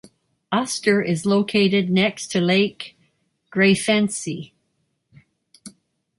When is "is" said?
1.03-1.27